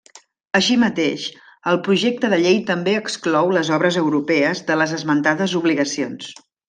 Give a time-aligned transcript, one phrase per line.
[0.59, 1.25] Així mateix,
[1.73, 6.33] el projecte de llei també exclou les obres europees de les esmentades obligacions.